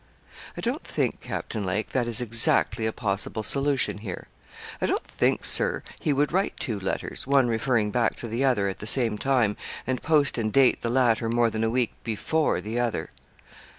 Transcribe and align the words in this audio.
'I 0.57 0.61
don't 0.61 0.83
think, 0.83 1.19
Captain 1.21 1.63
Lake, 1.63 1.89
that 1.89 2.07
is 2.07 2.21
exactly 2.21 2.87
a 2.87 2.91
possible 2.91 3.43
solution 3.43 3.99
here. 3.99 4.29
I 4.81 4.87
don't 4.87 5.05
think, 5.05 5.45
Sir, 5.45 5.83
he 5.99 6.11
would 6.11 6.31
write 6.31 6.57
two 6.59 6.79
letters, 6.79 7.27
one 7.27 7.47
referring 7.47 7.91
back 7.91 8.15
to 8.15 8.27
the 8.27 8.43
other, 8.43 8.67
at 8.67 8.79
the 8.79 8.87
same 8.87 9.19
time, 9.19 9.57
and 9.85 10.01
post 10.01 10.39
and 10.39 10.51
date 10.51 10.81
the 10.81 10.89
latter 10.89 11.29
more 11.29 11.51
than 11.51 11.63
a 11.63 11.69
week 11.69 11.91
before 12.03 12.61
the 12.61 12.79
other.' 12.79 13.11